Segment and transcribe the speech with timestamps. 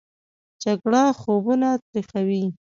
[0.63, 2.45] جګړه خویونه تریخوي